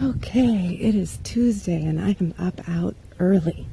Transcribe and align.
Okay, 0.00 0.78
it 0.80 0.94
is 0.94 1.18
Tuesday 1.24 1.84
and 1.84 2.00
I 2.00 2.14
am 2.20 2.32
up 2.38 2.60
out 2.68 2.94
early. 3.18 3.66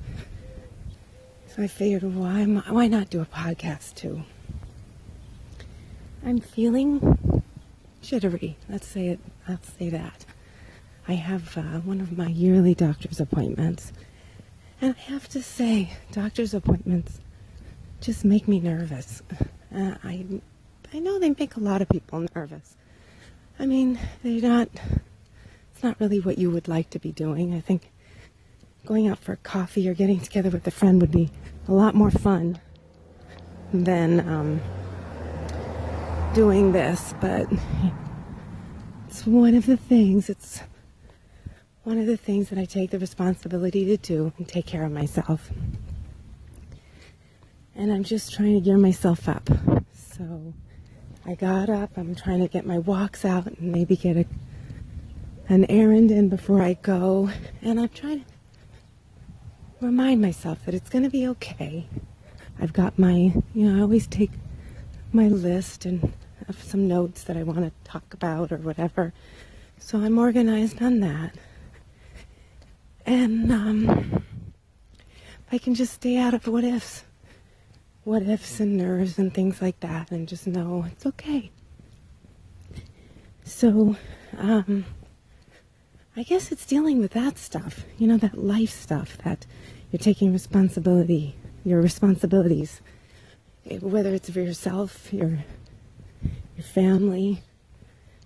So 1.46 1.62
I 1.62 1.67
figured 1.67 2.01
why 2.01 2.44
why 2.46 2.87
not 2.87 3.12
do 3.12 3.21
a 3.21 3.28
podcast 3.28 3.94
too? 3.94 4.24
I'm 6.25 6.40
feeling 6.40 7.43
jittery. 8.02 8.57
Let's 8.68 8.88
say 8.88 9.09
it. 9.09 9.20
Let's 9.48 9.71
say 9.73 9.91
that. 9.91 10.25
I 11.07 11.14
have 11.14 11.56
uh, 11.60 11.82
one 11.82 12.02
of 12.02 12.18
my 12.18 12.30
yearly 12.30 12.73
doctor's 12.73 13.20
appointments, 13.20 13.94
and 14.82 14.96
I 14.98 15.02
have 15.12 15.30
to 15.30 15.44
say, 15.44 15.94
doctor's 16.12 16.55
appointments 16.55 17.20
just 18.02 18.26
make 18.26 18.48
me 18.48 18.60
nervous. 18.60 19.21
Uh, 19.71 19.94
I 20.04 20.26
I 20.92 20.98
know 20.98 21.20
they 21.20 21.36
make 21.38 21.55
a 21.55 21.60
lot 21.60 21.84
of 21.84 21.89
people 21.89 22.26
nervous. 22.36 22.78
I 23.60 23.68
mean, 23.68 24.00
they're 24.23 24.42
not 24.42 24.70
it's 25.76 25.84
not 25.84 26.00
really 26.00 26.21
what 26.21 26.38
you 26.38 26.50
would 26.50 26.70
like 26.70 26.89
to 26.92 27.00
be 27.00 27.11
doing. 27.11 27.54
I 27.54 27.60
think 27.60 27.92
going 28.86 29.10
out 29.10 29.20
for 29.20 29.36
coffee 29.36 29.89
or 29.89 29.93
getting 29.93 30.21
together 30.21 30.50
with 30.50 30.65
a 30.65 30.71
friend 30.71 31.01
would 31.01 31.11
be 31.11 31.32
a 31.68 31.74
lot 31.74 31.93
more 31.93 32.09
fun 32.09 32.59
than 33.73 34.21
um, 34.21 34.61
doing 36.34 36.71
this. 36.71 37.13
But 37.20 37.48
it's 39.09 39.27
one 39.27 39.53
of 39.53 39.65
the 39.65 39.75
things, 39.75 40.29
it's 40.29 40.61
one 41.84 41.98
of 41.98 42.05
the 42.05 42.15
things 42.15 42.48
that 42.51 42.57
I 42.57 42.63
take 42.63 42.91
the 42.91 42.99
responsibility 42.99 43.84
to 43.84 43.98
do 43.98 44.31
and 44.37 44.48
take 44.48 44.65
care 44.65 44.85
of 44.85 44.93
myself. 44.93 45.51
And 47.76 47.91
I'm 47.91 48.05
just 48.05 48.31
trying 48.31 48.53
to 48.53 48.62
gear 48.62 48.77
myself 48.77 49.27
up. 49.27 49.49
So 49.93 50.53
I 51.26 51.35
got 51.35 51.70
up, 51.70 51.98
I'm 51.98 52.15
trying 52.15 52.39
to 52.39 52.48
get 52.48 52.65
my 52.65 52.77
walks 52.77 53.26
out 53.26 53.48
and 53.48 53.73
maybe 53.73 53.98
get 53.98 54.15
a 54.15 54.26
an 55.48 55.66
errand 55.66 56.12
in 56.12 56.30
before 56.30 56.62
I 56.62 56.73
go, 56.73 57.30
and 57.62 57.80
I'm 57.80 57.90
trying 57.90 58.22
to 58.22 58.26
remind 59.82 60.21
myself 60.21 60.65
that 60.65 60.74
it's 60.74 60.90
going 60.90 61.04
to 61.04 61.10
be 61.10 61.27
okay. 61.27 61.87
I've 62.60 62.74
got 62.74 62.98
my, 62.98 63.34
you 63.54 63.70
know, 63.70 63.77
I 63.77 63.82
always 63.82 64.08
take 64.08 64.32
my 65.12 65.28
list 65.28 65.86
and 65.86 66.14
have 66.48 66.62
some 66.62 66.88
notes 66.88 67.24
that 67.24 67.38
I 67.38 67.44
want 67.44 67.60
to 67.60 67.72
talk 67.84 68.14
about 68.14 68.52
or 68.52 68.58
whatever. 68.58 69.14
So 69.78 70.00
I'm 70.00 70.18
organized 70.18 70.82
on 70.82 71.00
that. 71.02 71.36
And 73.06 73.52
um, 73.52 74.24
if 74.98 75.54
I 75.54 75.58
can 75.58 75.76
just 75.76 75.94
stay 75.94 76.18
out 76.18 76.34
of 76.34 76.48
what 76.48 76.64
ifs, 76.64 77.04
what 78.04 78.24
ifs 78.24 78.59
and 78.59 78.78
nerves 78.78 79.20
and 79.20 79.34
things 79.34 79.62
like 79.62 79.80
that, 79.82 80.12
and 80.12 80.28
just 80.28 80.48
know 80.48 80.86
it's 80.92 81.06
okay. 81.06 81.52
So, 83.44 83.96
um, 84.38 84.86
I 86.18 86.24
guess 86.24 86.50
it's 86.50 86.66
dealing 86.66 87.00
with 87.00 87.12
that 87.12 87.38
stuff, 87.38 87.84
you 87.98 88.08
know, 88.08 88.16
that 88.18 88.38
life 88.38 88.70
stuff 88.70 89.18
that 89.26 89.46
you're 89.92 90.00
taking 90.00 90.32
responsibility, 90.32 91.36
your 91.66 91.82
responsibilities, 91.82 92.80
whether 93.82 94.14
it's 94.14 94.30
for 94.30 94.40
yourself, 94.40 95.12
your 95.12 95.40
your 96.56 96.64
family, 96.64 97.42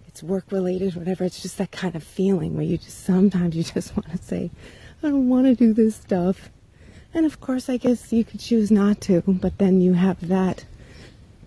it's 0.08 0.22
work 0.22 0.52
related, 0.52 0.96
whatever. 0.96 1.24
It's 1.24 1.42
just 1.42 1.58
that 1.58 1.72
kind 1.72 1.96
of 1.96 2.04
feeling 2.04 2.54
where 2.54 2.64
you 2.64 2.78
just 2.78 3.06
sometimes 3.06 3.56
you 3.56 3.64
just 3.64 3.96
want 3.98 4.12
to 4.12 4.20
say, 4.20 4.52
I 5.02 5.10
don't 5.10 5.28
want 5.28 5.48
to 5.48 5.56
do 5.56 5.74
this 5.74 5.96
stuff. 5.96 6.52
And 7.12 7.26
of 7.26 7.40
course, 7.40 7.70
I 7.70 7.78
guess 7.78 8.14
you 8.14 8.24
could 8.24 8.40
choose 8.40 8.70
not 8.70 9.02
to, 9.02 9.24
but 9.26 9.58
then 9.58 9.82
you 9.82 9.94
have 9.94 10.28
that 10.28 10.64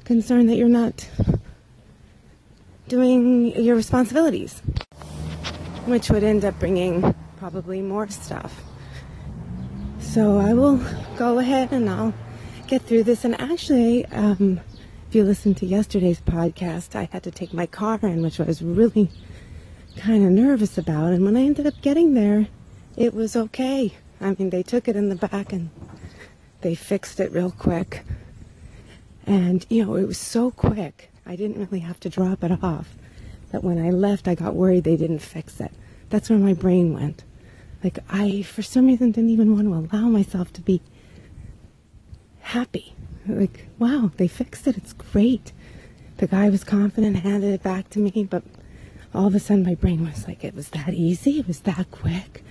concern 0.05 0.49
that 0.49 0.57
you're 0.57 0.69
not 0.69 1.09
doing 2.89 3.47
your 3.63 3.77
responsibilities 3.77 4.61
which 5.87 6.11
would 6.11 6.23
end 6.23 6.45
up 6.45 6.59
bringing 6.59 7.15
probably 7.39 7.81
more 7.81 8.09
stuff. 8.09 8.63
So 9.99 10.39
I 10.39 10.53
will 10.53 10.77
go 11.17 11.39
ahead 11.39 11.73
and 11.73 11.89
I'll 11.89 12.15
get 12.67 12.83
through 12.83 13.05
this. 13.05 13.25
And 13.25 13.41
actually, 13.41 14.07
um, 14.07 14.61
if 15.09 15.15
you 15.15 15.25
listened 15.25 15.57
to 15.59 15.67
yesterday's 15.67 16.21
podcast, 16.21 16.95
I 16.95 17.09
had 17.13 17.23
to 17.25 17.31
take 17.31 17.53
my 17.53 17.67
car 17.67 17.99
in, 18.03 18.23
which 18.23 18.39
I 18.39 18.45
was 18.45 18.63
really 18.63 19.11
kind 19.97 20.25
of 20.25 20.31
nervous 20.31 20.79
about. 20.79 21.13
And 21.13 21.25
when 21.25 21.37
I 21.37 21.43
ended 21.43 21.67
up 21.67 21.81
getting 21.83 22.15
there, 22.15 22.47
it 22.97 23.15
was 23.15 23.35
okay. 23.35 23.95
I 24.21 24.37
mean, 24.39 24.51
they 24.51 24.63
took 24.63 24.87
it 24.87 24.97
in 24.97 25.09
the 25.09 25.17
back 25.17 25.53
and 25.53 25.71
they 26.61 26.75
fixed 26.75 27.19
it 27.19 27.33
real 27.33 27.51
quick. 27.51 28.05
And, 29.27 29.67
you 29.69 29.85
know, 29.85 29.97
it 29.97 30.07
was 30.07 30.19
so 30.19 30.51
quick, 30.51 31.11
I 31.27 31.37
didn't 31.37 31.59
really 31.59 31.81
have 31.81 31.99
to 32.01 32.09
drop 32.09 32.45
it 32.45 32.63
off 32.63 32.97
that 33.53 33.63
when 33.63 33.79
I 33.79 33.91
left, 33.91 34.27
I 34.27 34.35
got 34.35 34.55
worried 34.55 34.85
they 34.85 34.97
didn't 34.97 35.21
fix 35.21 35.61
it. 35.61 35.73
That's 36.11 36.29
where 36.29 36.39
my 36.39 36.55
brain 36.55 36.93
went. 36.93 37.25
Like, 37.85 37.99
I, 38.09 38.43
for 38.43 38.63
some 38.63 38.87
reason, 38.87 39.13
didn't 39.13 39.31
even 39.31 39.55
want 39.55 39.91
to 39.91 39.97
allow 39.97 40.09
myself 40.09 40.53
to 40.55 40.61
be 40.61 40.81
happy. 42.41 42.95
Like, 43.27 43.67
wow, 43.79 44.11
they 44.17 44.29
fixed 44.29 44.67
it. 44.67 44.77
It's 44.77 44.93
great. 44.93 45.53
The 46.17 46.27
guy 46.27 46.49
was 46.49 46.65
confident, 46.65 47.17
handed 47.17 47.53
it 47.53 47.63
back 47.63 47.91
to 47.91 47.99
me, 47.99 48.27
but 48.29 48.43
all 49.15 49.27
of 49.27 49.35
a 49.35 49.41
sudden 49.41 49.65
my 49.65 49.75
brain 49.75 50.05
was 50.05 50.27
like, 50.27 50.45
it 50.45 50.55
was 50.55 50.69
that 50.71 50.95
easy? 50.95 51.41
It 51.41 51.47
was 51.47 51.61
that 51.61 51.91
quick? 51.91 52.45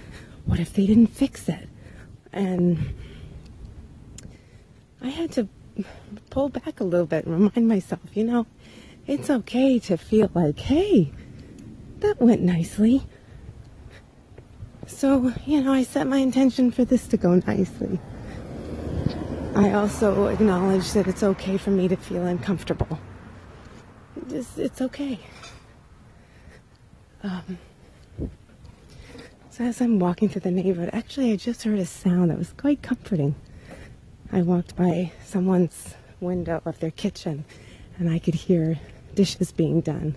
What 0.45 0.59
if 0.59 0.73
they 0.73 0.85
didn't 0.85 1.07
fix 1.07 1.47
it? 1.47 1.67
And 2.33 2.93
I 5.01 5.09
had 5.09 5.31
to 5.33 5.47
pull 6.29 6.49
back 6.49 6.79
a 6.79 6.83
little 6.83 7.05
bit 7.05 7.25
and 7.25 7.33
remind 7.33 7.67
myself, 7.67 8.01
you 8.13 8.23
know, 8.23 8.45
it's 9.07 9.29
okay 9.29 9.79
to 9.79 9.97
feel 9.97 10.29
like, 10.33 10.59
hey, 10.59 11.11
that 11.99 12.21
went 12.21 12.41
nicely. 12.41 13.03
So, 14.87 15.33
you 15.45 15.61
know, 15.61 15.73
I 15.73 15.83
set 15.83 16.07
my 16.07 16.17
intention 16.17 16.71
for 16.71 16.85
this 16.85 17.07
to 17.07 17.17
go 17.17 17.35
nicely. 17.47 17.99
I 19.55 19.73
also 19.73 20.27
acknowledge 20.27 20.93
that 20.93 21.07
it's 21.07 21.23
okay 21.23 21.57
for 21.57 21.71
me 21.71 21.87
to 21.87 21.95
feel 21.95 22.25
uncomfortable. 22.25 22.99
It's, 24.29 24.57
it's 24.57 24.81
okay. 24.81 25.19
Um, 27.23 27.57
so 29.49 29.65
as 29.65 29.81
I'm 29.81 29.99
walking 29.99 30.29
through 30.29 30.41
the 30.41 30.51
neighborhood, 30.51 30.89
actually, 30.93 31.31
I 31.33 31.35
just 31.35 31.63
heard 31.63 31.79
a 31.79 31.85
sound 31.85 32.31
that 32.31 32.37
was 32.37 32.53
quite 32.53 32.81
comforting. 32.81 33.35
I 34.31 34.41
walked 34.41 34.75
by 34.75 35.11
someone's 35.25 35.95
window 36.21 36.61
of 36.65 36.79
their 36.79 36.91
kitchen, 36.91 37.43
and 37.97 38.09
I 38.09 38.19
could 38.19 38.35
hear 38.35 38.79
dishes 39.15 39.51
being 39.51 39.81
done. 39.81 40.15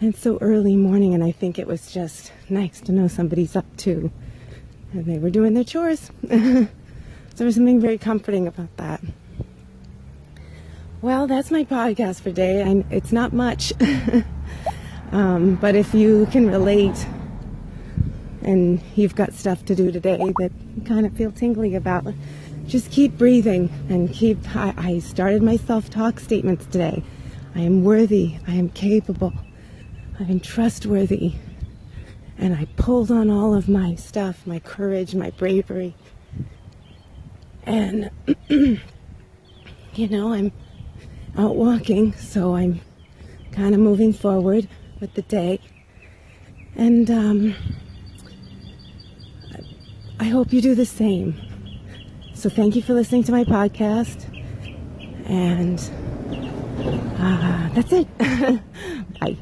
And 0.00 0.14
so 0.14 0.38
early 0.40 0.76
morning, 0.76 1.14
and 1.14 1.24
I 1.24 1.32
think 1.32 1.58
it 1.58 1.66
was 1.66 1.92
just 1.92 2.32
nice 2.48 2.80
to 2.82 2.92
know 2.92 3.08
somebody's 3.08 3.56
up 3.56 3.66
too. 3.76 4.12
And 4.92 5.06
they 5.06 5.18
were 5.18 5.30
doing 5.30 5.54
their 5.54 5.64
chores. 5.64 6.10
so 6.28 6.68
there's 7.36 7.56
something 7.56 7.80
very 7.80 7.98
comforting 7.98 8.46
about 8.46 8.76
that. 8.76 9.00
Well, 11.00 11.26
that's 11.26 11.50
my 11.50 11.64
podcast 11.64 12.18
for 12.18 12.30
today. 12.30 12.60
and 12.62 12.84
it's 12.90 13.12
not 13.12 13.32
much. 13.32 13.72
um, 15.12 15.56
but 15.56 15.74
if 15.74 15.94
you 15.94 16.26
can 16.26 16.48
relate 16.48 17.06
and 18.42 18.80
you've 18.96 19.14
got 19.14 19.32
stuff 19.32 19.64
to 19.66 19.74
do 19.74 19.92
today 19.92 20.16
that 20.16 20.52
you 20.76 20.82
kind 20.82 21.06
of 21.06 21.12
feel 21.12 21.30
tingly 21.30 21.74
about, 21.74 22.14
just 22.68 22.90
keep 22.90 23.16
breathing 23.16 23.70
and 23.88 24.12
keep. 24.12 24.38
I, 24.54 24.74
I 24.76 24.98
started 24.98 25.42
my 25.42 25.56
self 25.56 25.88
talk 25.88 26.20
statements 26.20 26.66
today. 26.66 27.02
I 27.54 27.60
am 27.60 27.82
worthy. 27.82 28.36
I 28.46 28.52
am 28.52 28.68
capable. 28.68 29.32
I 30.20 30.24
am 30.24 30.38
trustworthy. 30.38 31.34
And 32.36 32.54
I 32.54 32.66
pulled 32.76 33.10
on 33.10 33.30
all 33.30 33.54
of 33.54 33.68
my 33.68 33.94
stuff, 33.96 34.46
my 34.46 34.60
courage, 34.60 35.14
my 35.14 35.30
bravery. 35.30 35.96
And, 37.64 38.10
you 38.48 38.78
know, 39.96 40.32
I'm 40.32 40.52
out 41.36 41.56
walking, 41.56 42.12
so 42.12 42.54
I'm 42.54 42.80
kind 43.50 43.74
of 43.74 43.80
moving 43.80 44.12
forward 44.12 44.68
with 45.00 45.14
the 45.14 45.22
day. 45.22 45.58
And 46.76 47.10
um, 47.10 47.54
I 50.20 50.24
hope 50.24 50.52
you 50.52 50.60
do 50.60 50.74
the 50.74 50.86
same. 50.86 51.40
So 52.38 52.48
thank 52.48 52.76
you 52.76 52.82
for 52.82 52.94
listening 52.94 53.24
to 53.24 53.32
my 53.32 53.42
podcast. 53.42 54.22
And 55.26 55.80
uh, 57.18 57.68
that's 57.74 57.92
it. 57.92 58.18
Bye. 59.20 59.36